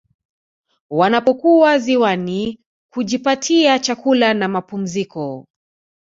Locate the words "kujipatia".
2.93-3.79